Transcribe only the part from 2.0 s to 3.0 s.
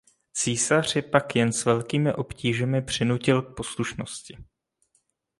obtížemi